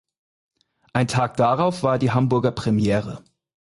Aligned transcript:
Ein 0.93 1.07
Tag 1.07 1.37
darauf 1.37 1.83
war 1.83 1.99
die 1.99 2.09
Hamburger 2.09 2.49
Premiere. 2.51 3.23